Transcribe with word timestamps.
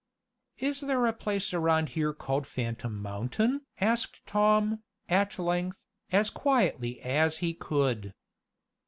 "Is 0.57 0.81
there 0.81 1.05
a 1.05 1.13
place 1.13 1.53
around 1.53 1.89
here 1.89 2.11
called 2.11 2.47
Phantom 2.47 2.99
Mountain?" 3.03 3.61
asked 3.79 4.25
Tom, 4.25 4.81
at 5.07 5.37
length, 5.37 5.85
as 6.11 6.31
quietly 6.31 6.99
as 7.03 7.37
he 7.37 7.53
could. 7.53 8.11